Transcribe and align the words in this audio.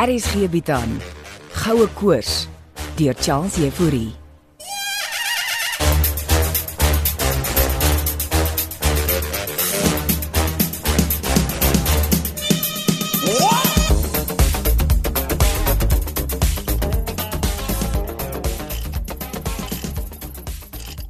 RSG 0.00 0.46
bied 0.48 0.68
aan 0.72 0.94
Goue 1.52 1.84
Koors 1.92 2.46
deur 2.96 3.14
Charles 3.20 3.58
Euphorie. 3.60 4.14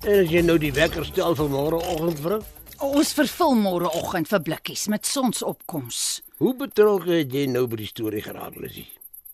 En 0.02 0.18
as 0.18 0.32
jy 0.32 0.42
nou 0.42 0.58
die 0.58 0.72
wekker 0.74 1.06
stel 1.06 1.38
vir 1.38 1.52
môreoggend 1.54 2.18
vrou, 2.26 2.40
Ons 2.80 3.10
vervul 3.12 3.54
môreoggend 3.60 4.26
vir 4.32 4.42
blikkies 4.42 4.86
met 4.90 5.06
sonsopkoms. 5.06 6.22
Hoe 6.40 6.54
betrokke 6.56 7.20
het 7.20 7.34
jy 7.36 7.46
nou 7.52 7.66
by 7.70 7.82
die 7.82 7.90
storie 7.90 8.22
geraak, 8.24 8.56
Lissy? 8.60 8.86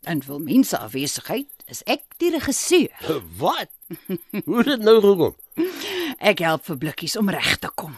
In 0.06 0.22
wil 0.26 0.42
mense 0.42 0.78
afwesigheid 0.78 1.66
is 1.70 1.82
ek 1.90 2.04
die 2.22 2.30
regisseur. 2.34 2.92
Wat? 3.42 3.72
Hoe 4.44 4.60
het 4.60 4.72
dit 4.74 4.84
nou 4.86 4.98
gekom? 5.02 5.34
Ek 6.18 6.42
help 6.44 6.66
vir 6.68 6.78
blikkies 6.82 7.16
om 7.18 7.30
reg 7.32 7.56
te 7.62 7.70
kom. 7.74 7.96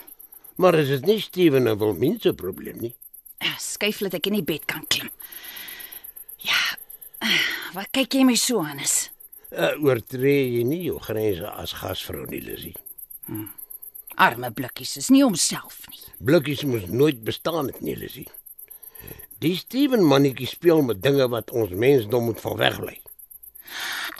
Maar 0.59 0.81
is 0.81 0.89
dit 0.97 1.05
nie 1.07 1.21
Steven 1.23 1.69
en 1.71 1.79
Wilmien 1.79 2.17
se 2.21 2.33
probleem 2.35 2.81
nie? 2.83 2.95
Skuif 3.63 4.01
dat 4.03 4.17
ek 4.19 4.31
in 4.31 4.39
die 4.41 4.47
bed 4.47 4.65
kan 4.71 4.83
klim. 4.91 5.11
Ja. 6.43 6.59
Wat 7.77 7.93
kyk 7.95 8.17
jy 8.19 8.25
my 8.27 8.35
so 8.39 8.65
aan 8.65 8.83
is? 8.83 9.09
Uh, 9.49 9.77
oortree 9.85 10.49
jy 10.59 10.65
nie 10.67 10.83
jou 10.89 10.99
grense 11.03 11.53
as 11.53 11.77
gasvrou 11.79 12.27
nie, 12.29 12.43
Lissy? 12.45 12.75
Arme 14.19 14.51
blikkies 14.51 14.97
is 15.01 15.13
nie 15.15 15.23
homself 15.23 15.85
nie. 15.93 16.03
Blikkies 16.31 16.65
moes 16.69 16.89
nooit 16.91 17.23
bestaan 17.25 17.71
het 17.71 17.81
nie, 17.85 17.97
Lissy. 17.97 18.27
Die 19.39 19.55
Steven 19.57 20.03
mannetjie 20.03 20.49
speel 20.51 20.81
met 20.83 21.03
dinge 21.03 21.29
wat 21.31 21.53
ons 21.55 21.71
mensdom 21.71 22.25
moet 22.27 22.41
van 22.43 22.57
wegbly. 22.59 22.97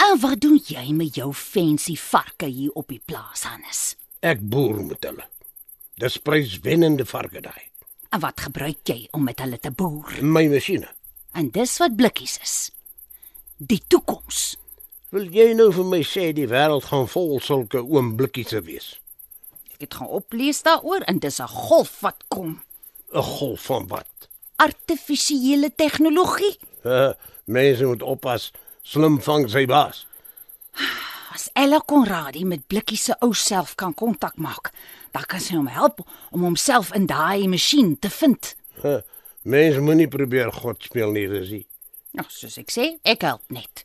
En 0.07 0.21
wat 0.23 0.39
doen 0.41 0.61
jy 0.63 0.93
met 0.95 1.17
jou 1.19 1.33
fancy 1.35 1.97
varke 1.99 2.47
hier 2.47 2.71
op 2.79 2.87
die 2.93 3.01
plaas, 3.05 3.43
Hannes? 3.43 3.81
Ek 4.23 4.39
boer 4.39 4.79
met 4.87 5.03
hulle. 5.09 5.25
Dis 5.99 6.21
pryswennende 6.23 7.07
varke 7.07 7.43
daai. 7.43 7.65
En 8.15 8.23
wat 8.23 8.45
gebruik 8.47 8.87
jy 8.87 9.09
om 9.11 9.27
met 9.27 9.43
hulle 9.43 9.59
te 9.59 9.73
boer? 9.75 10.21
My 10.23 10.45
masjiene. 10.53 10.87
En 11.35 11.51
dis 11.51 11.75
wat 11.83 11.97
blikkies 11.99 12.39
is. 12.43 12.55
Die 13.59 13.81
toekoms. 13.91 14.55
Wil 15.11 15.27
jy 15.35 15.51
nou 15.59 15.73
vir 15.75 15.89
my 15.89 16.01
sê 16.07 16.29
die 16.37 16.47
wêreld 16.47 16.87
gaan 16.93 17.11
vol 17.11 17.41
sulke 17.43 17.83
oom 17.83 18.15
blikkies 18.21 18.55
wees? 18.63 18.93
Ek 19.75 19.89
het 19.89 19.99
gaan 19.99 20.15
oplees 20.21 20.63
daaroor 20.63 21.03
en 21.11 21.19
dis 21.19 21.41
'n 21.43 21.51
golf 21.51 22.01
wat 22.07 22.23
kom. 22.29 22.63
'n 23.11 23.23
Golf 23.23 23.67
van 23.67 23.89
wat? 23.89 24.18
Artifisiële 24.59 25.71
tegnologie. 25.75 26.57
Uh, 26.83 27.13
mense 27.47 27.87
moet 27.87 28.03
oppas, 28.03 28.49
slim 28.83 29.21
vang 29.23 29.47
sy 29.51 29.65
baas. 29.71 30.03
As 31.35 31.47
Ella 31.55 31.79
Conradie 31.87 32.47
met 32.49 32.67
blikkies 32.67 33.05
se 33.09 33.15
ou 33.23 33.35
self 33.39 33.77
kan 33.79 33.95
kontak 33.95 34.35
maak, 34.43 34.73
dan 35.15 35.27
kan 35.31 35.43
sy 35.43 35.55
hom 35.55 35.71
help 35.71 36.03
om 36.35 36.43
homself 36.49 36.91
in 36.99 37.07
daai 37.07 37.47
masjien 37.47 37.95
te 38.03 38.11
vind. 38.11 38.55
Uh, 38.83 38.99
mense 39.47 39.83
moenie 39.85 40.09
probeer 40.11 40.51
God 40.53 40.83
speel 40.83 41.15
nie, 41.15 41.29
Lissy. 41.31 41.63
Nou, 42.19 42.27
soos 42.33 42.59
ek 42.59 42.75
sê, 42.75 42.91
ek 43.07 43.29
help 43.29 43.47
net. 43.55 43.85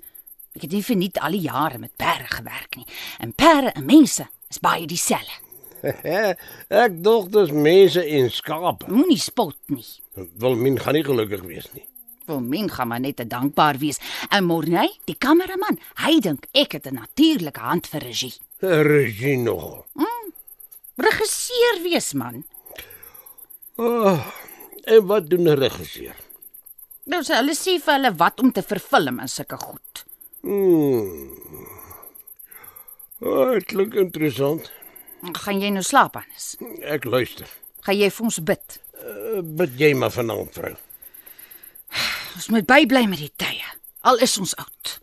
Ek 0.57 0.65
het 0.65 0.73
nie 0.73 0.83
vir 0.85 0.97
niet 0.97 1.21
al 1.21 1.37
die 1.37 1.45
jare 1.45 1.77
met 1.81 1.93
perde 2.01 2.29
gewerk 2.33 2.81
nie. 2.81 2.89
En 3.21 3.33
perde 3.37 3.75
en 3.77 3.85
mense 3.85 4.25
is 4.49 4.61
baie 4.61 4.89
dieselfde. 4.89 5.42
Ek 6.83 7.01
dog 7.03 7.29
dis 7.33 7.51
mense 7.51 8.03
en 8.03 8.29
skape. 8.31 8.87
Moenie 8.87 9.19
spot 9.19 9.57
nie. 9.67 9.85
Wilmien 10.39 10.79
gaan 10.79 10.95
nie 10.97 11.03
gelukkig 11.03 11.43
wees 11.47 11.67
nie. 11.73 11.85
Wil 12.25 12.39
men 12.39 12.69
gaan 12.71 12.87
maar 12.87 13.01
net 13.03 13.17
te 13.19 13.27
dankbaar 13.27 13.77
wees. 13.81 13.99
En 14.31 14.45
Morney, 14.47 14.87
die 15.09 15.17
kameraman, 15.19 15.79
hy 16.05 16.19
dink 16.23 16.47
ek 16.53 16.77
het 16.77 16.87
'n 16.87 16.95
natuurlike 16.95 17.59
hand 17.59 17.87
vir 17.87 17.99
regie. 17.99 18.33
Regie 18.59 19.37
nogal. 19.37 19.85
Regisseur 20.95 21.81
wees 21.83 22.13
man. 22.13 22.43
En 23.75 25.05
wat 25.05 25.29
doen 25.29 25.49
'n 25.49 25.57
regisseur? 25.57 26.15
Nou 27.05 27.21
sê 27.23 27.35
hulle 27.35 27.55
sê 27.55 27.79
vir 27.83 27.93
hulle 27.93 28.15
wat 28.15 28.39
om 28.39 28.51
te 28.51 28.61
vervilm 28.61 29.19
in 29.19 29.27
sulke 29.27 29.57
goed. 29.57 30.05
Hmm. 30.41 31.67
Oh, 33.19 33.51
dit 33.51 33.65
klink 33.65 33.93
interessant. 33.93 34.71
Gaan 35.31 35.61
jy 35.61 35.69
nou 35.71 35.83
slaap 35.83 36.17
Hannes? 36.19 36.55
Ek 36.83 37.05
luister. 37.05 37.47
Gaan 37.87 37.95
jy 37.95 38.09
vir 38.11 38.25
ons 38.25 38.39
bid? 38.43 38.79
Uh, 38.99 39.39
bid 39.41 39.79
jy 39.79 39.93
maar 39.95 40.11
vanaand, 40.11 40.51
vrou. 40.55 40.73
Ons 42.35 42.49
moet 42.49 42.67
bybly 42.67 43.05
met 43.07 43.21
die 43.21 43.31
tye. 43.39 43.63
Al 44.03 44.19
is 44.25 44.35
ons 44.37 44.55
oud. 44.59 44.97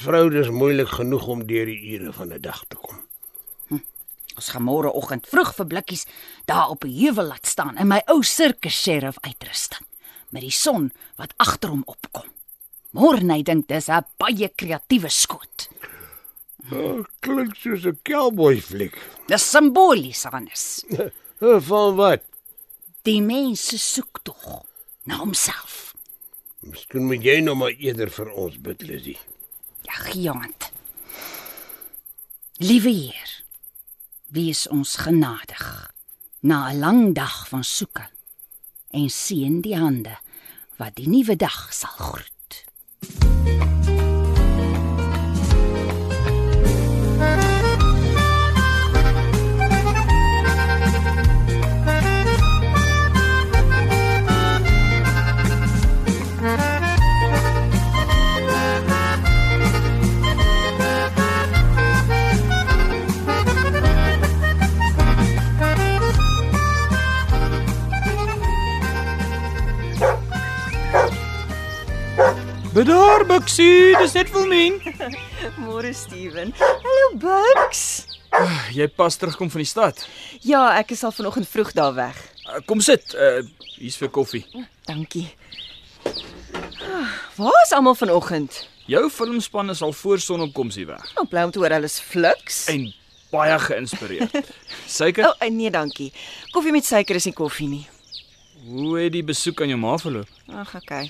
Vrou, 0.00 0.28
dis 0.32 0.48
moeilik 0.48 0.88
genoeg 0.88 1.26
om 1.28 1.44
deur 1.46 1.66
die 1.68 1.80
ure 1.94 2.12
van 2.12 2.32
'n 2.32 2.40
dag 2.40 2.64
te 2.68 2.76
kom. 2.76 3.02
Ons 4.34 4.48
gaan 4.50 4.64
môreoggend 4.66 5.28
vroeg 5.30 5.52
vir 5.54 5.66
blikkies 5.66 6.06
daar 6.50 6.70
op 6.70 6.84
'n 6.84 6.90
heuwel 6.90 7.26
laat 7.26 7.46
staan 7.46 7.78
in 7.78 7.86
my 7.88 8.02
ou 8.06 8.22
sirkus 8.22 8.82
sheriff 8.82 9.18
uitrusting 9.20 9.86
met 10.30 10.42
die 10.42 10.50
son 10.50 10.92
wat 11.16 11.34
agter 11.36 11.70
hom 11.70 11.82
opkom. 11.86 12.26
Morney 12.90 13.42
dink 13.42 13.68
dis 13.68 13.88
'n 13.88 14.04
baie 14.18 14.48
kreatiewe 14.48 15.08
skoot. 15.08 15.68
Oh, 16.72 17.04
klink 17.20 17.56
soos 17.60 17.84
'n 17.84 17.98
cowboy 18.02 18.60
fliek. 18.60 18.96
Dis 19.28 19.50
simbolies 19.50 20.24
Hannes. 20.24 20.84
Uh, 20.88 21.60
van 21.68 21.96
wat? 21.96 22.22
Die 23.04 23.20
mense 23.20 23.78
soek 23.78 24.22
tog 24.22 24.64
na 25.04 25.18
homself. 25.20 25.94
Miskien 26.64 27.04
moet 27.04 27.24
jy 27.24 27.40
nou 27.44 27.56
maar 27.56 27.74
eerder 27.76 28.08
vir 28.08 28.30
ons 28.32 28.56
bid, 28.56 28.82
Lizzie. 28.88 29.18
Ja, 29.84 29.92
giant. 30.08 30.70
Liewe 32.64 32.88
Heer, 32.88 33.32
wees 34.32 34.64
ons 34.72 34.96
genadig 34.96 35.92
na 36.40 36.70
'n 36.72 36.78
lang 36.78 37.14
dag 37.14 37.48
van 37.48 37.64
soeke 37.64 38.08
en 38.90 39.10
seën 39.10 39.60
die 39.60 39.76
hande 39.76 40.16
wat 40.78 40.96
die 40.96 41.08
nuwe 41.08 41.36
dag 41.36 41.72
sal 41.74 41.96
groet. 41.98 42.64
Bedaar 72.84 73.22
Bixie, 73.24 73.94
dis 73.96 74.12
net 74.12 74.28
Wilmien. 74.34 74.74
Môre 75.64 75.88
Steven. 75.96 76.50
Hallo 76.60 77.06
Bugs. 77.16 77.78
Jy 78.76 78.84
pas 78.92 79.14
terugkom 79.16 79.48
van 79.48 79.62
die 79.62 79.68
stad. 79.70 80.02
Ja, 80.44 80.66
ek 80.76 80.90
is 80.92 81.00
al 81.08 81.14
vanoggend 81.16 81.48
vroeg 81.48 81.70
daar 81.72 81.94
weg. 81.96 82.18
Uh, 82.44 82.58
kom 82.68 82.82
sit. 82.84 83.14
Uh 83.16 83.38
hier's 83.78 83.96
vir 83.96 84.10
koffie. 84.12 84.42
Dankie. 84.84 85.24
Ah, 86.04 87.14
Waar 87.38 87.56
is 87.64 87.72
almal 87.72 87.96
vanoggend? 87.96 88.58
Jou 88.84 89.06
filmspan 89.10 89.72
is 89.72 89.80
al 89.82 89.94
voor 89.96 90.20
sonopkoms 90.20 90.76
hier 90.76 90.90
weg 90.90 91.06
Nou 91.16 91.24
bly 91.30 91.46
om 91.48 91.54
te 91.54 91.62
hoor 91.62 91.72
hulle 91.72 91.88
is 91.88 91.96
fliks. 92.04 92.66
en 92.68 92.84
baie 93.32 93.56
geïnspireerd. 93.64 94.36
Suiker? 94.98 95.30
O, 95.30 95.32
oh, 95.40 95.48
nee, 95.48 95.70
dankie. 95.72 96.10
Koffie 96.52 96.74
met 96.76 96.84
suiker 96.84 97.16
is 97.16 97.30
nie 97.30 97.32
koffie 97.38 97.70
nie. 97.72 97.86
Hoe 98.68 98.98
het 99.06 99.16
die 99.16 99.24
besoek 99.24 99.64
aan 99.64 99.72
jou 99.72 99.80
ma 99.80 99.96
verloop? 100.04 100.28
Ag, 100.52 100.76
okay. 100.82 101.08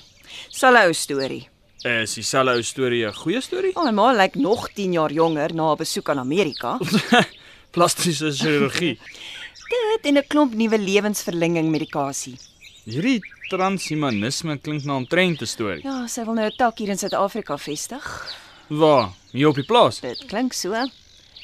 Sal 0.55 0.79
ou 0.79 0.95
storie. 0.95 1.43
Is 1.85 2.15
dieselfde 2.17 2.55
ou 2.57 2.63
storie 2.65 3.05
'n 3.05 3.13
goeie 3.13 3.41
storie? 3.41 3.69
O, 3.75 3.79
oh, 3.79 3.85
my 3.85 3.91
ma 3.93 4.11
lyk 4.11 4.35
nog 4.35 4.69
10 4.73 4.93
jaar 4.93 5.11
jonger 5.11 5.53
na 5.53 5.71
'n 5.71 5.77
besoek 5.77 6.09
aan 6.09 6.19
Amerika. 6.19 6.79
Plastiese 7.75 8.31
chirurgie. 8.31 8.97
Dit 9.69 10.05
en 10.09 10.17
'n 10.17 10.27
klomp 10.27 10.53
nuwe 10.53 10.77
lewensverlenging 10.77 11.69
medikasie. 11.69 12.39
Hierdie 12.85 13.21
transhumanisme 13.49 14.57
klink 14.57 14.83
na 14.83 14.97
'n 14.97 15.05
trente 15.05 15.45
storie. 15.45 15.83
Ja, 15.83 16.07
sy 16.07 16.25
wil 16.25 16.33
nou 16.33 16.47
'n 16.47 16.57
tak 16.57 16.77
hier 16.77 16.89
in 16.89 16.97
Suid-Afrika 16.97 17.57
vestig. 17.57 18.35
Waar? 18.67 19.13
Hier 19.31 19.47
op 19.47 19.55
die 19.55 19.65
plaas. 19.65 19.99
Dit 19.99 20.25
klink 20.25 20.53
so. 20.53 20.73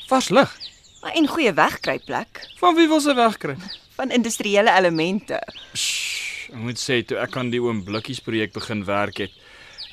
Vars 0.08 0.30
lig. 0.30 0.58
Maar 1.02 1.14
en 1.14 1.28
goeie 1.28 1.54
wegkruipplek 1.54 2.50
Van 2.58 2.76
wie 2.76 2.88
wil 2.88 3.00
sy 3.02 3.14
wegkry? 3.14 3.56
van 3.98 4.10
industriële 4.10 4.72
elemente. 4.74 5.38
Shh, 5.76 6.50
ek 6.50 6.58
moet 6.58 6.80
sê 6.80 7.06
toe 7.06 7.18
ek 7.18 7.38
aan 7.38 7.52
die 7.54 7.62
oom 7.62 7.84
blikkies 7.84 8.20
projek 8.20 8.54
begin 8.54 8.86
werk 8.86 9.18
het, 9.18 9.32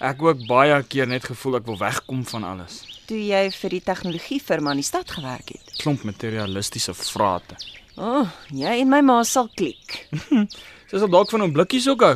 ek 0.01 0.23
ook 0.23 0.47
baie 0.47 0.79
keer 0.87 1.09
net 1.11 1.27
gevoel 1.27 1.59
ek 1.59 1.67
wil 1.67 1.79
wegkom 1.81 2.25
van 2.31 2.45
alles. 2.45 2.83
Toe 3.09 3.19
jy 3.19 3.49
vir 3.55 3.75
die 3.77 3.85
tegnologiefirma 3.85 4.75
in 4.77 4.83
die 4.83 4.87
stad 4.87 5.11
gewerk 5.11 5.53
het. 5.55 5.75
Klomp 5.83 6.05
materialistiese 6.07 6.95
vrate. 6.95 7.59
O, 7.99 8.23
oh, 8.23 8.29
jy 8.55 8.79
en 8.83 8.91
my 8.93 9.01
ma 9.03 9.23
sal 9.27 9.49
klik. 9.59 10.05
Sy 10.89 11.01
sal 11.03 11.11
dalk 11.13 11.33
van 11.33 11.43
hom 11.45 11.53
blikkies 11.53 11.89
ook 11.91 12.05
hou. 12.07 12.15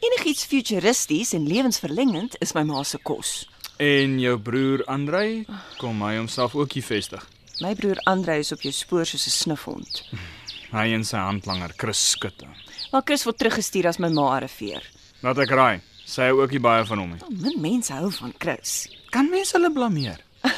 Enigiets 0.00 0.46
futuristies 0.48 1.34
en 1.36 1.44
lewensverlengend 1.46 2.38
is 2.40 2.54
my 2.56 2.64
ma 2.66 2.80
se 2.88 2.98
kos. 3.04 3.44
En 3.80 4.16
jou 4.20 4.34
broer 4.40 4.82
Andrei, 4.88 5.44
kom 5.78 6.00
hy 6.02 6.16
homself 6.16 6.56
ook 6.56 6.72
hier 6.76 6.86
vestig. 6.86 7.22
My 7.60 7.74
broer 7.76 8.00
Andre 8.08 8.38
is 8.40 8.52
op 8.52 8.64
jou 8.64 8.72
spoor 8.72 9.04
soos 9.04 9.26
'n 9.26 9.36
snifhond. 9.36 10.02
Hy 10.78 10.94
en 10.94 11.04
sy 11.04 11.18
handlanger 11.18 11.72
Chris 11.76 12.00
Skutte. 12.10 12.46
Maar 12.92 13.02
Chris 13.04 13.24
word 13.26 13.38
teruggestuur 13.38 13.86
as 13.90 13.98
my 13.98 14.08
ma 14.08 14.36
arriveer. 14.36 14.84
Laat 15.20 15.38
ek 15.38 15.50
raai. 15.50 15.80
Sy 16.10 16.26
hou 16.26 16.40
ook 16.40 16.50
nie 16.50 16.62
baie 16.62 16.82
van 16.88 16.98
hom 16.98 17.12
nie. 17.14 17.20
Min 17.38 17.60
mense 17.62 17.94
hou 17.94 18.08
van 18.10 18.32
Chris. 18.42 18.88
Kan 19.14 19.28
mense 19.30 19.54
hulle 19.54 19.70
blameer? 19.70 20.18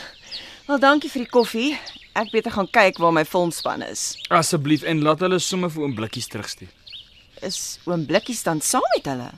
Wel, 0.69 0.81
dankie 0.81 1.10
vir 1.12 1.26
die 1.26 1.32
koffie. 1.32 1.72
Ek 2.16 2.31
beter 2.32 2.54
gaan 2.54 2.69
kyk 2.72 3.00
waar 3.02 3.12
my 3.12 3.25
filmspan 3.28 3.84
is. 3.84 4.14
Asseblief 4.32 4.87
en 4.88 5.02
laat 5.04 5.20
hulle 5.25 5.40
sommer 5.44 5.72
vir 5.72 5.84
oom 5.84 5.96
blikkies 5.99 6.31
terugstuur. 6.32 6.72
Is 7.44 7.58
oom 7.84 8.06
Blikkies 8.08 8.44
dan 8.46 8.62
saam 8.64 8.87
met 8.94 9.08
hulle? 9.10 9.28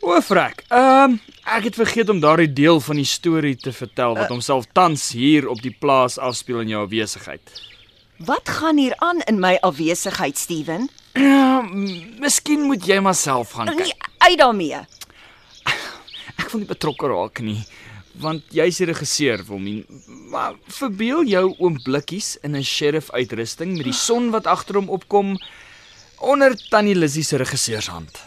O, 0.00 0.16
frek. 0.24 0.64
Ehm 0.72 1.14
um, 1.14 1.18
ek 1.50 1.70
het 1.70 1.78
vergeet 1.78 2.10
om 2.10 2.20
daardie 2.22 2.50
deel 2.50 2.78
van 2.80 2.98
die 2.98 3.08
storie 3.08 3.56
te 3.58 3.72
vertel 3.74 4.14
wat 4.18 4.30
homself 4.32 4.66
tans 4.72 5.10
hier 5.14 5.48
op 5.50 5.60
die 5.62 5.74
plaas 5.74 6.18
afspeel 6.18 6.62
in 6.64 6.74
jou 6.74 6.82
afwesigheid. 6.86 7.54
Wat 8.24 8.48
gaan 8.48 8.76
hier 8.76 8.94
aan 8.96 9.20
in 9.20 9.38
my 9.40 9.56
afwesigheid, 9.60 10.38
Steven? 10.38 10.88
Ja, 11.12 11.60
m- 11.60 12.18
miskien 12.20 12.62
moet 12.68 12.84
jy 12.86 12.98
maar 13.00 13.14
self 13.16 13.50
gaan 13.56 13.66
Nee, 13.66 13.76
kyk. 13.76 14.08
uit 14.18 14.38
daarmee. 14.38 14.80
Ek 16.40 16.50
wil 16.50 16.60
nie 16.62 16.68
betrokke 16.68 17.08
raak 17.10 17.40
nie, 17.44 17.60
want 18.20 18.42
jy's 18.54 18.76
die 18.80 18.86
regisseur, 18.90 19.42
Wilmien. 19.48 19.84
Maar 20.30 20.54
verbeel 20.68 21.24
jou 21.28 21.54
oom 21.58 21.78
blikkies 21.82 22.36
in 22.42 22.56
'n 22.56 22.62
sheriff 22.64 23.10
uitrusting 23.10 23.76
met 23.76 23.84
die 23.84 23.92
son 23.96 24.30
wat 24.30 24.46
agter 24.46 24.74
hom 24.74 24.88
opkom 24.88 25.36
onder 26.18 26.56
Tannie 26.70 26.94
Lizzie 26.94 27.22
se 27.24 27.36
regisseurshand. 27.36 28.18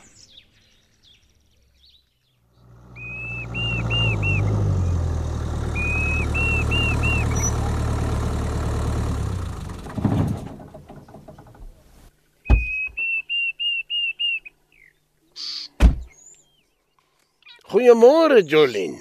Goeiemôre, 17.83 18.39
Jolien. 18.47 18.93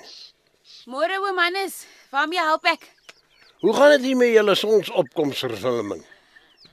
Môre 0.90 1.14
oom 1.22 1.36
Hannes, 1.38 1.84
waarmee 2.10 2.42
help 2.42 2.64
ek? 2.66 2.88
Hoe 3.62 3.74
gaan 3.76 3.92
dit 3.94 4.08
hier 4.08 4.16
met 4.18 4.32
julle 4.34 4.56
sonsopkomsvervulling? 4.58 6.00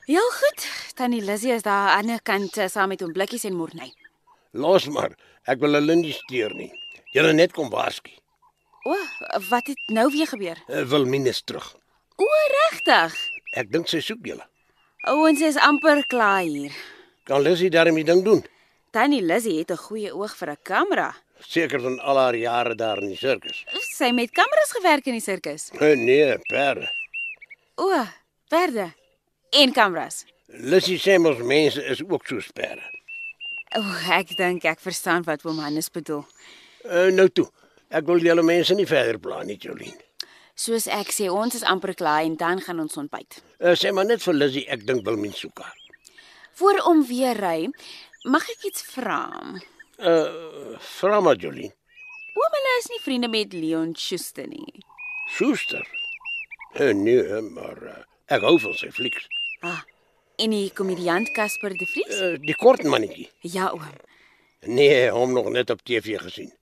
Heel 0.08 0.32
goed. 0.40 0.66
Tannie 0.98 1.22
Lizzie 1.22 1.54
is 1.54 1.62
daar 1.68 1.92
aan 1.92 2.10
die 2.10 2.16
ander 2.16 2.24
kant 2.26 2.58
eh, 2.58 2.66
saam 2.66 2.90
met 2.90 3.06
hom 3.06 3.14
blikkies 3.14 3.46
en 3.46 3.54
Morney. 3.60 3.94
Los 4.58 4.90
maar, 4.90 5.14
ek 5.46 5.62
wil 5.62 5.78
hulle 5.78 6.00
nie 6.02 6.16
steur 6.18 6.58
nie. 6.58 6.72
Julle 7.14 7.36
net 7.38 7.54
kom 7.54 7.70
waarsku. 7.70 8.10
O, 8.90 8.98
wat 9.52 9.70
het 9.70 9.86
nou 9.94 10.10
weer 10.10 10.34
gebeur? 10.34 10.58
Uh, 10.66 10.82
Wilmien 10.90 11.30
is 11.30 11.44
terug. 11.46 11.76
O, 12.18 12.26
regtig? 12.58 13.22
Ek 13.54 13.70
dink 13.70 13.86
sy 13.86 14.02
soek 14.02 14.26
julle. 14.26 14.50
Ouens 15.14 15.46
is 15.46 15.62
amper 15.62 16.02
klaar 16.10 16.42
hier. 16.42 16.74
Kan 17.30 17.46
Lissy 17.46 17.70
daarmee 17.70 18.10
ding 18.10 18.26
doen? 18.26 18.42
Tannie 18.90 19.22
Lizzie 19.22 19.60
het 19.62 19.70
'n 19.70 19.84
goeie 19.86 20.10
oog 20.10 20.34
vir 20.34 20.58
'n 20.58 20.64
kamera. 20.66 21.14
Seker 21.46 21.82
van 21.82 22.00
al 22.00 22.18
haar 22.18 22.36
jare 22.36 22.76
daar 22.76 23.00
in 23.02 23.14
die 23.14 23.18
sirkus. 23.18 23.64
Sy 23.96 24.12
met 24.16 24.32
kameras 24.36 24.74
gewerk 24.76 25.08
in 25.08 25.16
die 25.18 25.24
sirkus. 25.24 25.70
Uh, 25.80 25.96
nee, 25.98 26.38
perde. 26.50 26.90
O, 27.80 28.04
perde 28.52 28.90
en 29.56 29.74
kameras. 29.74 30.26
Lissy 30.48 30.98
sê 31.00 31.18
mos 31.22 31.40
mense 31.46 31.84
is 31.86 32.04
ook 32.04 32.28
so 32.28 32.42
perde. 32.54 32.84
O, 33.78 33.84
ek 34.18 34.36
dink 34.38 34.66
ek 34.66 34.82
verstaan 34.84 35.24
wat 35.28 35.46
oom 35.46 35.62
Hannes 35.64 35.90
bedoel. 35.94 36.26
Uh, 36.86 37.08
nou 37.14 37.30
toe. 37.30 37.48
Ek 37.90 38.06
wil 38.06 38.22
julle 38.22 38.44
mense 38.46 38.76
nie 38.78 38.88
verder 38.90 39.18
pla 39.22 39.42
nie, 39.46 39.58
Jolien. 39.62 39.96
Soos 40.60 40.90
ek 40.92 41.14
sê, 41.16 41.30
ons 41.32 41.56
is 41.56 41.64
amper 41.64 41.96
klaar 41.98 42.26
en 42.28 42.36
dan 42.38 42.60
gaan 42.62 42.82
ons 42.84 42.98
ontbyt. 43.00 43.40
Uh, 43.58 43.74
sê 43.80 43.94
maar 43.96 44.10
net 44.10 44.22
vir 44.26 44.36
Lissy 44.36 44.66
ek 44.68 44.86
dink 44.86 45.06
Wilmien 45.08 45.34
soek 45.34 45.64
haar. 45.64 45.78
Voor 46.60 46.82
om 46.92 47.06
weer 47.08 47.38
ry, 47.40 47.70
mag 48.28 48.44
ek 48.52 48.66
iets 48.68 48.84
vra? 48.92 49.22
Uh, 50.00 50.78
vra 50.80 51.20
maar 51.20 51.36
Jolien. 51.36 51.74
Oom 52.40 52.54
hulle 52.56 52.76
is 52.80 52.88
nie 52.88 53.00
vriende 53.04 53.28
met 53.28 53.54
Leon 53.54 53.96
Schuster 53.96 54.48
nie. 54.48 54.84
Schuster. 55.36 55.84
Uh, 56.80 56.94
nee, 56.94 57.42
maar 57.42 57.82
uh, 57.84 57.98
ek 58.32 58.46
hou 58.48 58.56
van 58.64 58.78
sy 58.80 58.92
flieks. 58.96 59.26
Ah, 59.66 59.82
en 60.40 60.56
die 60.56 60.70
komediant 60.72 61.28
Casper 61.36 61.76
de 61.76 61.88
Vries? 61.90 62.16
Uh, 62.16 62.38
die 62.46 62.56
kort 62.56 62.86
mannetjie. 62.88 63.28
Ja, 63.44 63.72
oom. 63.76 63.92
Nee, 64.72 65.10
hom 65.12 65.36
nog 65.36 65.50
net 65.52 65.70
op 65.70 65.84
TV 65.84 66.16
gesien. 66.24 66.54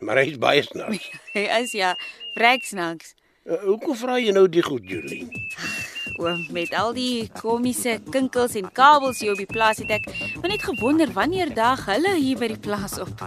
Maar 0.00 0.22
hy 0.22 0.32
is 0.32 0.38
baie 0.40 0.62
snaaks. 0.62 1.10
Hy 1.34 1.44
is 1.58 1.72
ja, 1.74 1.92
vrek 2.36 2.64
snacks. 2.64 3.12
Uh, 3.44 3.58
hoekom 3.66 3.96
vra 3.98 4.16
jy 4.22 4.32
nou 4.36 4.46
die 4.48 4.62
goed, 4.62 4.86
Jolien? 4.88 5.28
Oom, 6.18 6.46
met 6.50 6.72
al 6.74 6.92
die 6.96 7.28
komiese 7.38 8.00
kinkels 8.10 8.56
en 8.58 8.66
kabels 8.74 9.20
hier 9.22 9.36
op 9.36 9.38
die 9.38 9.46
plaas 9.46 9.78
het 9.78 9.92
ek 10.00 10.08
maar 10.40 10.50
net 10.50 10.64
gewonder 10.66 11.12
wanneer 11.14 11.52
dag 11.54 11.84
hulle 11.86 12.16
hier 12.18 12.40
by 12.40 12.48
die 12.50 12.58
plaas 12.58 12.98
op. 12.98 13.22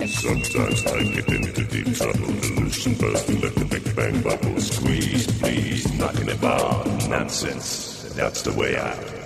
Sometimes 0.00 0.84
I 0.88 1.04
get 1.12 1.28
into 1.28 1.66
deep 1.68 1.92
trouble. 1.94 2.32
The 2.40 2.54
loosen 2.56 2.96
burst 2.96 3.28
and 3.28 3.44
let 3.44 3.54
the 3.60 3.66
big 3.68 3.94
bang 3.94 4.22
bubble 4.24 4.60
squeeze. 4.60 5.28
Please, 5.38 5.84
knocking 5.98 6.30
about 6.32 6.88
nonsense. 7.08 8.08
That's 8.16 8.40
the 8.42 8.56
way 8.56 8.76
out. 8.76 9.20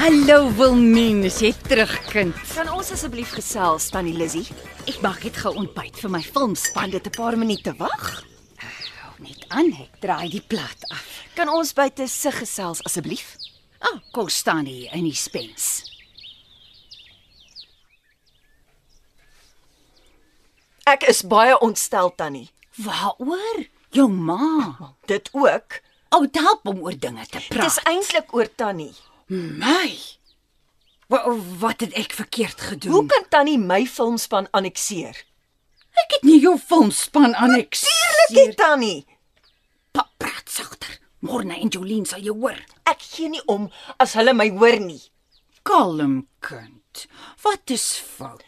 Hallo 0.00 0.48
Wilmien, 0.56 1.18
is 1.28 1.42
jy 1.44 1.50
terug 1.68 1.90
kind? 2.08 2.36
Kan 2.54 2.70
ons 2.72 2.88
asseblief 2.94 3.34
gesels, 3.36 3.90
Tannie 3.92 4.14
Lizzie? 4.16 4.46
Ek 4.88 5.02
maak 5.04 5.26
net 5.26 5.36
gou 5.42 5.50
ontbyt 5.60 5.98
vir 6.00 6.12
my 6.14 6.22
filmspan. 6.24 6.88
Dit 6.94 7.04
'n 7.10 7.12
paar 7.12 7.36
minute 7.36 7.74
wag. 7.76 8.24
Hou 9.02 9.12
net 9.20 9.44
aan, 9.48 9.68
ek 9.76 10.00
draai 10.00 10.30
die 10.30 10.40
plat 10.40 10.80
af. 10.88 11.04
Kan 11.36 11.48
ons 11.52 11.74
buite 11.74 12.08
sig 12.08 12.32
gesels 12.32 12.80
asseblief? 12.84 13.36
Ah, 13.80 13.92
oh, 13.92 14.00
kom 14.12 14.28
staan 14.28 14.64
hier 14.64 14.88
in 14.94 15.04
die 15.04 15.14
spens. 15.14 15.84
Ek 20.86 21.02
is 21.02 21.22
baie 21.22 21.58
ontstel, 21.60 22.14
Tannie. 22.16 22.50
Waaroor? 22.76 23.68
Jou 23.90 24.08
ma. 24.08 24.96
Dit 25.06 25.28
ook. 25.32 25.80
Ou, 26.08 26.24
oh, 26.24 26.28
help 26.32 26.66
om 26.66 26.80
oor 26.80 26.98
dinge 26.98 27.26
te 27.26 27.38
Dis 27.38 27.48
praat. 27.48 27.84
eintlik 27.84 28.32
oor 28.34 28.48
Tannie. 28.54 28.94
My. 29.30 29.90
Wat 31.10 31.26
wat 31.58 31.80
het 31.80 31.94
ek 31.98 32.12
verkeerd 32.14 32.60
gedoen? 32.60 32.92
Hoe 32.92 33.06
kan 33.06 33.26
Tannie 33.28 33.58
my 33.58 33.84
filmspan 33.86 34.50
annekseer? 34.50 35.24
ek 36.00 36.16
het 36.16 36.26
nie 36.26 36.38
jou 36.40 36.56
filmspan 36.58 37.34
anneks. 37.34 37.84
Natuurlik, 37.84 38.56
Tannie. 38.58 39.06
Pa, 39.92 40.06
praat 40.16 40.50
sagter. 40.50 40.98
Morne 41.26 41.58
en 41.60 41.68
Jolien 41.68 42.06
sal 42.08 42.22
jou 42.24 42.36
hoor. 42.40 42.58
Ek 42.88 43.02
gee 43.04 43.28
nie 43.32 43.42
om 43.50 43.68
as 44.00 44.14
hulle 44.16 44.32
my 44.36 44.48
hoor 44.54 44.78
nie. 44.80 45.02
Kalm 45.66 46.22
kind. 46.40 47.04
Wat 47.44 47.74
is 47.74 47.92
fout? 48.00 48.46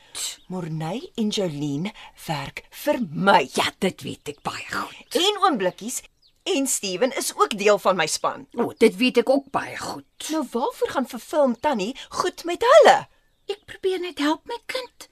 Morney 0.53 1.01
en 1.17 1.31
Jolien 1.33 1.91
werk 2.27 2.65
vir 2.85 2.99
my. 3.13 3.43
Ja, 3.57 3.69
dit 3.81 4.05
weet 4.05 4.33
ek 4.35 4.43
baie 4.45 4.65
goed. 4.71 5.17
En 5.21 5.39
oom 5.45 5.59
Blikkies 5.61 6.03
en 6.43 6.67
Steven 6.67 7.17
is 7.17 7.33
ook 7.37 7.59
deel 7.59 7.79
van 7.79 7.97
my 7.97 8.07
span. 8.07 8.47
O, 8.53 8.63
oh, 8.63 8.75
dit 8.79 8.97
weet 8.97 9.23
ek 9.23 9.31
ook 9.31 9.51
baie 9.51 9.77
goed. 9.79 10.29
Nou 10.31 10.45
waarvoor 10.51 10.91
gaan 10.91 11.09
verfilm 11.09 11.57
Tannie 11.61 11.97
goed 12.09 12.45
met 12.45 12.65
hulle? 12.67 12.97
Ek 13.51 13.65
probeer 13.67 14.01
net 14.01 14.19
help 14.19 14.47
my 14.47 14.59
kind. 14.67 15.09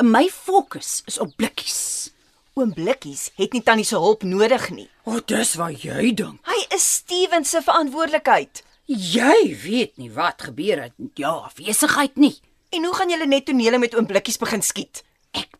My 0.00 0.28
fokus 0.32 1.02
is 1.04 1.18
op 1.18 1.36
blikkies. 1.36 2.10
Oom 2.54 2.70
Blikkies 2.70 3.32
het 3.34 3.52
nie 3.52 3.62
Tannie 3.66 3.84
se 3.84 3.98
hulp 3.98 4.22
nodig 4.22 4.68
nie. 4.70 4.86
O, 5.02 5.16
oh, 5.16 5.22
dis 5.26 5.56
wat 5.58 5.82
jy 5.82 6.12
dink. 6.14 6.38
Hy 6.46 6.60
is 6.76 6.84
Steven 7.00 7.42
se 7.44 7.58
verantwoordelikheid. 7.66 8.62
Jy 8.86 9.56
weet 9.64 9.96
nie 9.98 10.10
wat 10.14 10.44
gebeur 10.46 10.84
het 10.84 10.94
met 11.00 11.18
jou 11.18 11.32
afwesigheid 11.48 12.14
nie. 12.20 12.36
En 12.70 12.86
hoe 12.86 12.94
gaan 12.94 13.10
julle 13.10 13.26
net 13.26 13.48
tonele 13.48 13.80
met 13.82 13.96
oom 13.98 14.06
Blikkies 14.06 14.38
begin 14.38 14.62
skiet? 14.62 15.02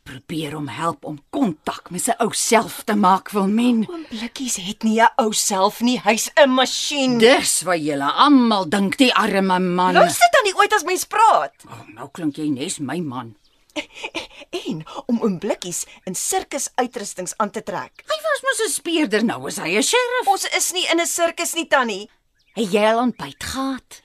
Probeer 0.04 0.52
hom 0.52 0.66
help 0.68 1.06
om 1.08 1.16
kontak 1.32 1.86
met 1.88 2.02
sy 2.04 2.12
ou 2.20 2.28
self 2.36 2.82
te 2.84 2.92
maak, 2.94 3.30
Wilmen. 3.32 3.86
Oom 3.88 4.02
Blikkies 4.10 4.58
het 4.60 4.84
nie 4.84 5.00
'n 5.00 5.08
ou 5.22 5.32
self 5.32 5.80
nie, 5.80 5.98
hy's 6.04 6.28
'n 6.36 6.50
masjien. 6.50 7.18
Dis 7.18 7.62
wat 7.62 7.80
julle 7.80 8.12
almal 8.12 8.68
dink, 8.68 8.98
die 8.98 9.14
arme 9.14 9.58
man. 9.58 9.94
Luister 9.94 10.28
Tannie 10.32 10.54
ooit 10.56 10.72
as 10.74 10.84
mens 10.84 11.04
praat. 11.04 11.54
Oh, 11.66 11.86
nou 11.94 12.08
klink 12.12 12.36
jy 12.36 12.50
nes 12.50 12.78
my 12.78 13.00
man. 13.00 13.34
En 14.68 14.84
om 15.06 15.22
oom 15.22 15.38
Blikkies 15.38 15.86
in 16.04 16.14
sirkusuitrustings 16.14 17.34
aan 17.36 17.50
te 17.50 17.62
trek. 17.62 18.04
Hy 18.06 18.18
was 18.22 18.42
mos 18.42 18.60
'n 18.68 18.70
speurder, 18.70 19.24
nou 19.24 19.46
is 19.48 19.56
hy 19.56 19.76
'n 19.78 19.82
sheriff. 19.82 20.28
Ons 20.28 20.44
is 20.44 20.72
nie 20.72 20.86
in 20.92 21.00
'n 21.00 21.06
sirkus 21.06 21.54
nie, 21.54 21.66
Tannie. 21.66 22.10
Het 22.54 22.72
jy 22.72 22.84
al 22.92 22.98
ontbyt 22.98 23.44
gehad? 23.44 24.02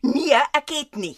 Nee, 0.00 0.40
ek 0.52 0.68
het 0.70 0.96
nie. 0.96 1.16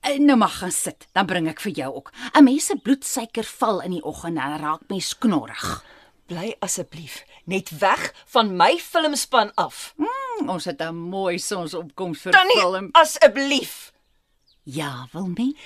Eh, 0.00 0.18
Nou 0.18 0.36
mag 0.36 0.58
gaan 0.58 0.72
sit, 0.72 1.06
dan 1.12 1.26
bring 1.26 1.48
ek 1.48 1.60
vir 1.60 1.72
jou 1.72 1.94
ook. 1.94 2.12
'n 2.34 2.44
Mens 2.44 2.66
se 2.66 2.76
bloedsuiker 2.76 3.44
val 3.44 3.80
in 3.80 3.90
die 3.90 4.02
oggend 4.04 4.38
en 4.38 4.58
raak 4.58 4.80
mens 4.88 5.18
knorrig. 5.18 5.84
Bly 6.26 6.54
asseblief 6.60 7.24
net 7.44 7.68
weg 7.78 8.12
van 8.26 8.56
my 8.56 8.78
filmspan 8.78 9.52
af. 9.54 9.94
Hmm, 9.96 10.48
ons 10.48 10.64
het 10.64 10.80
'n 10.80 10.94
mooi 10.94 11.38
sonsopkoms 11.38 12.20
vir 12.20 12.32
Tannie, 12.32 12.60
film. 12.60 12.88
asseblief. 12.92 13.92
Ja, 14.62 15.08
wil 15.12 15.26
nie. 15.34 15.56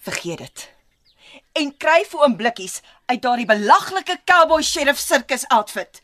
Vergeet 0.00 0.38
dit. 0.38 0.72
En 1.52 1.76
kry 1.76 2.04
vir 2.08 2.20
oom 2.20 2.36
blikkies 2.36 2.80
uit 3.06 3.22
daardie 3.22 3.46
belaglike 3.46 4.20
cowboy 4.24 4.62
sheriff 4.62 4.98
sirkus 4.98 5.46
outfit. 5.48 6.02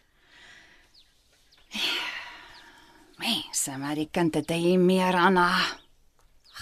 Mense, 3.17 3.79
maar 3.79 3.95
die 3.95 4.09
kind 4.11 4.35
het 4.35 4.51
hy 4.51 4.77
meer 4.77 5.15
aan 5.15 5.37
haar. 5.37 5.82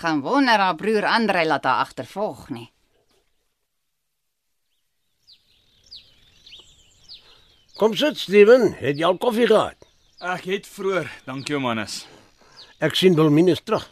Gaan 0.00 0.20
wonder 0.24 0.58
haar 0.58 0.74
broer 0.80 1.04
Andre 1.06 1.44
laat 1.46 1.64
haar 1.68 1.80
agtervolg 1.84 2.48
nie. 2.48 2.68
Kom 7.76 7.94
sit, 7.96 8.18
Steven. 8.18 8.72
Het 8.80 8.98
jy 9.00 9.04
al 9.08 9.16
koffie 9.20 9.46
gehad? 9.48 9.76
Ek 10.20 10.44
het 10.50 10.66
vroeër, 10.68 11.08
dankie 11.24 11.56
oom 11.56 11.64
Hannes. 11.68 12.02
Ek 12.84 12.96
sien 12.96 13.16
Wilminus 13.16 13.62
terug. 13.64 13.86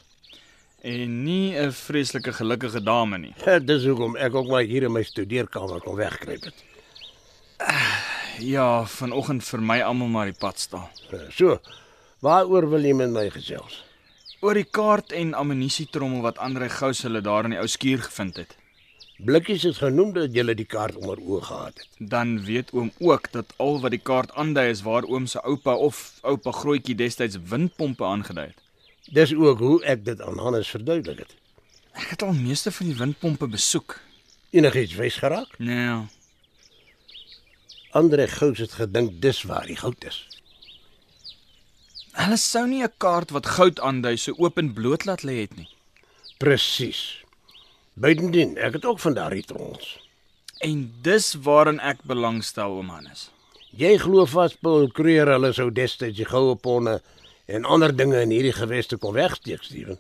En 0.85 1.23
nie 1.25 1.57
'n 1.57 1.73
vreeslike 1.73 2.33
gelukkige 2.33 2.83
dame 2.83 3.19
nie. 3.19 3.35
Dis 3.71 3.85
hoekom 3.85 4.17
ek 4.17 4.35
ook 4.35 4.47
maar 4.49 4.63
hier 4.63 4.83
in 4.83 4.93
my 4.93 5.03
studeerkamer 5.03 5.81
kon 5.81 5.97
wegkruip 5.97 6.45
het. 6.45 6.65
Ja, 8.39 8.85
vanoggend 8.87 9.45
vir 9.45 9.61
my 9.61 9.81
almal 9.83 10.09
maar 10.09 10.27
die 10.31 10.39
pad 10.39 10.59
staan. 10.59 10.89
Eh, 11.11 11.29
So, 11.31 11.59
waaroor 12.21 12.69
wil 12.71 12.85
jy 12.85 12.93
met 12.95 13.11
my 13.11 13.29
gesels? 13.31 13.85
Oor 14.41 14.55
die 14.55 14.69
kaart 14.71 15.11
en 15.19 15.33
ammunisietrommel 15.35 16.21
wat 16.23 16.37
Andre 16.39 16.69
Gous 16.71 17.01
hulle 17.03 17.19
daar 17.27 17.49
in 17.49 17.57
die 17.57 17.59
ou 17.59 17.67
skuur 17.67 18.05
gevind 18.05 18.37
het. 18.39 18.53
Blikkies 19.27 19.65
het 19.67 19.81
genoem 19.83 20.13
dat 20.15 20.37
jy 20.37 20.55
die 20.55 20.67
kaart 20.75 20.95
onder 20.95 21.19
oë 21.19 21.41
gehad 21.49 21.81
het. 21.83 21.89
Dan 22.13 22.37
weet 22.47 22.71
oom 22.71 22.93
ook 23.03 23.27
dat 23.35 23.51
al 23.59 23.81
wat 23.83 23.97
die 23.97 24.03
kaart 24.11 24.31
aandui 24.39 24.69
is 24.71 24.85
waar 24.87 25.09
oom 25.11 25.27
se 25.27 25.43
oupa 25.43 25.75
of 25.75 26.21
oupa 26.23 26.55
grootjie 26.55 26.95
destyds 26.95 27.41
windpompe 27.51 28.07
aangedui 28.07 28.47
het. 28.53 28.63
Dis 29.11 29.35
ook 29.35 29.59
hoe 29.59 29.83
ek 29.83 30.05
dit 30.07 30.23
aan 30.23 30.39
Hannes 30.39 30.71
verduidelik 30.71 31.25
het. 31.27 31.35
Ek 31.99 32.15
het 32.15 32.23
al 32.23 32.39
meeste 32.39 32.71
van 32.71 32.93
die 32.93 32.99
windpompe 33.03 33.51
besoek. 33.51 33.99
Enigiets 34.55 34.95
wys 34.95 35.19
geraak? 35.19 35.59
Nee. 35.59 35.99
Andre 37.91 38.29
Gous 38.31 38.63
het 38.63 38.79
gedink 38.79 39.19
dis 39.19 39.43
waar 39.51 39.67
die 39.67 39.83
goud 39.83 40.05
is. 40.07 40.29
Hulle 42.19 42.37
sou 42.37 42.67
nie 42.67 42.83
'n 42.83 42.93
kaart 42.99 43.31
wat 43.31 43.47
goud 43.57 43.79
aandui 43.79 44.17
so 44.19 44.35
oop 44.43 44.59
en 44.59 44.73
bloot 44.75 45.05
laat 45.05 45.23
lê 45.23 45.37
het 45.45 45.57
nie. 45.57 45.69
Presies. 46.39 47.23
Buitendien, 47.95 48.57
ek 48.59 48.73
het 48.73 48.85
ook 48.85 48.99
van 48.99 49.15
daardie 49.15 49.45
trons. 49.47 49.99
En 50.59 50.93
dis 51.03 51.35
waarin 51.35 51.79
ek 51.81 52.03
belangstel, 52.03 52.71
oom 52.71 52.89
Hannes. 52.89 53.31
Jy 53.71 53.99
glo 53.99 54.27
vas 54.27 54.57
Paul 54.57 54.89
Creer 54.91 55.31
hulle 55.31 55.53
sou 55.53 55.71
destyds 55.71 56.17
die 56.17 56.27
goue 56.27 56.57
ponne 56.57 57.01
en 57.47 57.65
ander 57.65 57.97
dinge 57.97 58.21
in 58.21 58.31
hierdie 58.31 58.53
geweste 58.53 58.97
kon 58.97 59.15
wegsteek, 59.15 59.63
Steven. 59.63 59.99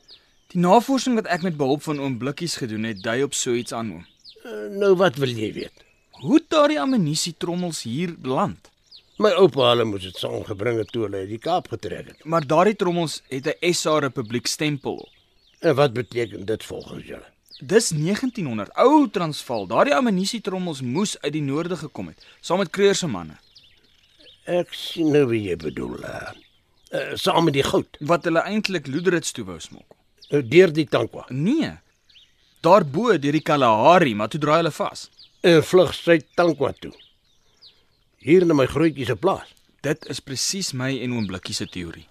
Die 0.51 0.61
navorsing 0.61 1.15
wat 1.15 1.27
ek 1.27 1.43
met 1.43 1.57
behulp 1.57 1.83
van 1.83 2.01
oom 2.01 2.19
Blikkies 2.19 2.57
gedoen 2.57 2.85
het, 2.89 3.03
dui 3.03 3.23
op 3.23 3.35
so 3.35 3.55
iets 3.55 3.73
aan 3.73 3.93
oom. 3.93 4.07
Uh, 4.45 4.67
nou 4.81 4.95
wat 4.97 5.17
wil 5.23 5.31
jy 5.31 5.53
weet? 5.53 5.85
Hoe 6.19 6.35
het 6.41 6.51
daardie 6.51 6.81
ammunisietrommels 6.81 7.83
hier 7.83 8.15
beland? 8.19 8.71
My 9.19 9.33
oupa 9.35 9.71
hulle 9.73 9.85
moes 9.85 10.05
dit 10.07 10.17
saamgebring 10.17 10.79
het 10.79 10.93
toe 10.95 11.03
hulle 11.09 11.25
uit 11.25 11.33
die 11.33 11.41
Kaap 11.43 11.69
getrek 11.73 12.13
het. 12.13 12.21
Maar 12.25 12.47
daardie 12.47 12.77
trommels 12.79 13.23
het 13.29 13.47
'n 13.51 13.73
SA 13.75 13.99
Republiek 13.99 14.47
stempel 14.47 14.95
op. 14.95 15.11
En 15.59 15.75
wat 15.75 15.93
beteken 15.93 16.47
dit 16.47 16.65
volgens 16.65 17.07
julle? 17.07 17.27
Dis 17.61 17.89
1900, 17.89 18.71
ou 18.75 19.09
Transvaal. 19.11 19.67
Daardie 19.67 19.95
ammunisietrommels 19.95 20.81
moes 20.81 21.21
uit 21.21 21.33
die 21.33 21.43
noorde 21.43 21.77
gekom 21.77 22.07
het, 22.07 22.27
saam 22.41 22.59
met 22.59 22.71
Kreur 22.71 22.95
se 22.95 23.07
manne, 23.07 23.39
Ek 24.49 24.71
sien 24.73 25.11
nou 25.13 25.27
wie 25.29 25.43
jy 25.51 25.57
bedoel. 25.61 25.99
Uh, 26.09 26.31
uh, 26.97 27.11
saam 27.21 27.45
met 27.45 27.57
die 27.59 27.63
goud. 27.67 27.99
wat 28.01 28.25
hulle 28.25 28.41
eintlik 28.49 28.87
Loederits 28.87 29.35
toe 29.37 29.45
wou 29.45 29.59
smokkel. 29.61 29.97
Uh, 30.31 30.41
deur 30.41 30.73
die 30.73 30.87
Tankwa. 30.89 31.27
Nee. 31.29 31.75
Daarbo 32.65 33.19
deur 33.19 33.37
die 33.37 33.45
Kalahari, 33.45 34.15
maar 34.15 34.29
toe 34.29 34.41
draai 34.41 34.57
hulle 34.63 34.73
vas. 34.73 35.11
En 35.41 35.61
vlug 35.65 35.93
sy 35.95 36.21
Tankwa 36.35 36.73
toe. 36.81 36.95
Hier 38.19 38.45
na 38.47 38.55
my 38.55 38.67
grootjie 38.67 39.07
se 39.07 39.15
plaas. 39.17 39.51
Dit 39.87 40.07
is 40.11 40.21
presies 40.21 40.73
my 40.75 40.91
en 41.05 41.13
oom 41.15 41.27
Blikkie 41.31 41.55
se 41.55 41.67
teorie. 41.71 42.07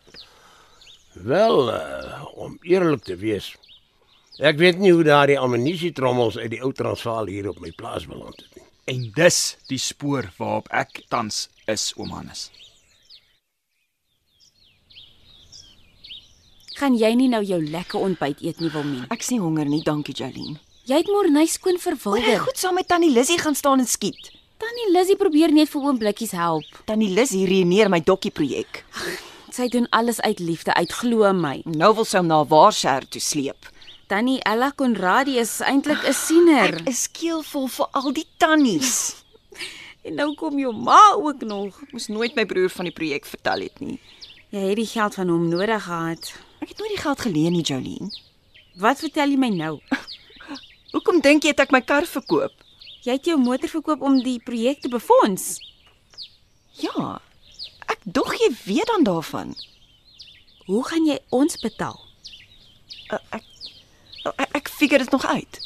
Wel, 1.27 1.73
uh, 1.73 2.23
om 2.39 2.57
eerlik 2.63 3.03
te 3.03 3.15
wees, 3.19 3.49
ek 4.39 4.59
weet 4.61 4.77
nie 4.79 4.93
hoe 4.93 5.03
daardie 5.03 5.39
ammunisietrommels 5.41 6.37
uit 6.37 6.51
die 6.53 6.61
ou 6.63 6.71
Transvaal 6.77 7.27
hier 7.27 7.49
op 7.49 7.59
my 7.59 7.71
plaas 7.75 8.05
beland 8.07 8.37
het 8.37 8.59
nie. 8.59 8.65
En 8.93 9.01
dis 9.17 9.39
die 9.67 9.81
spoor 9.81 10.29
waarop 10.37 10.69
ek 10.71 11.01
tans 11.11 11.47
is, 11.67 11.89
oom 11.97 12.13
Hannes. 12.15 12.47
Gaan 16.77 16.95
jy 16.95 17.09
nie 17.17 17.27
nou 17.27 17.41
jou 17.43 17.57
lekker 17.65 17.99
ontbyt 17.99 18.45
eet 18.45 18.61
nie, 18.61 18.69
Wilmien? 18.71 19.07
Ek's 19.11 19.33
nie 19.33 19.41
honger 19.41 19.65
nie, 19.67 19.81
dankie 19.83 20.13
Jolene. 20.15 20.61
Jy 20.87 21.01
het 21.01 21.09
Morney 21.11 21.49
skoon 21.51 21.75
Wil 21.75 21.81
jy 21.81 21.99
verwilder. 21.99 22.39
goed 22.45 22.57
saam 22.61 22.77
met 22.77 22.87
Tannie 22.87 23.11
Lizzie 23.11 23.39
gaan 23.41 23.55
staan 23.57 23.81
en 23.83 23.89
skiet? 23.89 24.29
Tannie 24.57 24.89
Lizzie 24.91 25.15
probeer 25.19 25.51
net 25.53 25.69
vir 25.69 25.83
oom 25.85 25.97
Blikkies 26.01 26.31
help. 26.33 26.65
Tannie 26.89 27.11
Lizzie 27.13 27.45
reëneer 27.49 27.91
my 27.93 27.99
dokkie 28.01 28.31
projek. 28.33 28.83
Sy 29.53 29.67
doen 29.73 29.85
alles 29.95 30.19
uit 30.25 30.39
liefde, 30.41 30.73
uit 30.73 30.93
glo 30.97 31.29
my. 31.33 31.59
Nou 31.69 31.91
wil 31.99 32.07
sy 32.09 32.17
hom 32.21 32.29
na 32.31 32.39
Waarshire 32.49 33.05
toe 33.13 33.21
sleep. 33.21 33.69
Tannie 34.09 34.39
Ella 34.47 34.71
Konradi 34.79 35.37
is 35.37 35.59
eintlik 35.61 36.01
'n 36.07 36.13
siener. 36.13 36.75
Ek 36.81 36.89
is 36.89 37.03
skeelvol 37.05 37.67
vir 37.67 37.87
al 37.93 38.11
die 38.13 38.27
tannies. 38.37 38.93
En 40.07 40.15
nou 40.15 40.35
kom 40.39 40.55
jou 40.59 40.71
ma 40.71 41.01
ook 41.19 41.41
nog. 41.43 41.81
Ek 41.83 41.91
moes 41.91 42.07
nooit 42.07 42.35
my 42.35 42.45
broer 42.47 42.69
van 42.71 42.87
die 42.87 42.93
projek 42.95 43.25
vertel 43.27 43.65
het 43.65 43.81
nie. 43.83 43.99
Jy 44.55 44.61
het 44.69 44.77
die 44.79 44.85
geld 44.87 45.17
van 45.19 45.27
hom 45.27 45.49
nodig 45.49 45.83
gehad. 45.83 46.29
Ek 46.63 46.69
het 46.69 46.79
nooit 46.79 46.93
die 46.95 47.01
geld 47.01 47.19
geleen 47.19 47.51
nie, 47.51 47.61
Jolene. 47.67 48.07
Wat 48.79 49.03
vertel 49.03 49.35
jy 49.35 49.37
my 49.37 49.49
nou? 49.51 49.73
Hoekom 50.93 51.19
dink 51.19 51.43
jy 51.43 51.51
het 51.51 51.59
ek 51.59 51.75
my 51.75 51.81
kar 51.81 52.07
verkoop? 52.07 52.56
Jy 53.07 53.13
het 53.15 53.27
jou 53.29 53.37
motor 53.39 53.71
verkoop 53.71 54.01
om 54.03 54.17
die 54.19 54.39
projek 54.43 54.81
te 54.83 54.89
befonds. 54.91 55.61
Ja. 56.75 57.21
Ek 57.87 58.01
dog 58.03 58.33
jy 58.35 58.49
weet 58.65 58.89
dan 58.91 59.05
daarvan. 59.07 59.53
Hoe 60.67 60.81
gaan 60.83 61.05
jy 61.07 61.15
ons 61.31 61.55
betaal? 61.61 61.95
Uh, 63.07 63.21
ek, 63.37 63.45
uh, 64.25 64.33
ek 64.35 64.57
ek 64.59 64.67
figure 64.67 64.99
dit 64.99 65.15
nog 65.15 65.23
uit. 65.23 65.59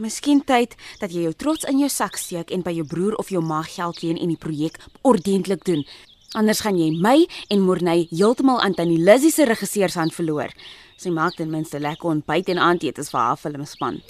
Miskien 0.00 0.40
tyd 0.40 0.72
dat 1.02 1.12
jy 1.12 1.26
jou 1.26 1.34
trots 1.36 1.68
in 1.68 1.82
jou 1.82 1.90
sak 1.92 2.16
steek 2.16 2.48
en 2.48 2.64
by 2.64 2.72
jou 2.78 2.86
broer 2.88 3.18
of 3.20 3.28
jou 3.28 3.44
ma 3.44 3.60
geld 3.68 4.00
leen 4.00 4.16
en 4.16 4.32
die 4.32 4.40
projek 4.40 4.80
ordentlik 5.04 5.68
doen. 5.68 5.84
Anders 6.32 6.64
gaan 6.64 6.80
jy 6.80 6.88
my 6.96 7.28
en 7.52 7.60
Morney 7.60 8.08
heeltemal 8.08 8.64
aan 8.64 8.74
Tannie 8.74 8.98
Lizzie 9.04 9.30
se 9.30 9.44
regisseurshand 9.44 10.16
verloor. 10.16 10.48
Sy 10.96 11.12
maak 11.12 11.36
ten 11.36 11.52
minste 11.52 11.76
lekker 11.76 12.16
ontbyt 12.16 12.56
en 12.56 12.64
aandete 12.72 13.04
vir 13.04 13.20
haar 13.20 13.36
filmspan. 13.36 14.00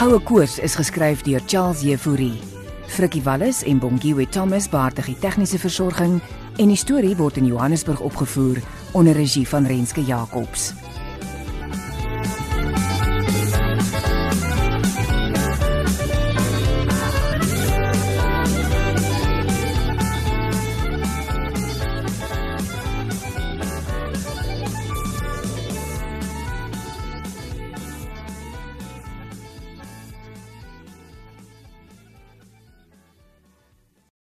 Goue 0.00 0.16
Koors 0.24 0.54
is 0.64 0.72
geskryf 0.78 1.20
deur 1.26 1.42
Charles 1.44 1.82
Jefouri. 1.84 2.30
Frikkie 2.88 3.20
Wallis 3.20 3.58
en 3.68 3.76
Bongiwe 3.78 4.24
Thomas 4.32 4.64
baartig 4.72 5.10
die 5.10 5.16
tegniese 5.20 5.60
versorging 5.60 6.14
en 6.56 6.72
die 6.72 6.78
storie 6.80 7.12
word 7.18 7.36
in 7.36 7.50
Johannesburg 7.50 8.00
opgevoer 8.00 8.62
onder 8.96 9.12
regie 9.12 9.44
van 9.44 9.68
Renske 9.68 10.00
Jacobs. 10.00 10.70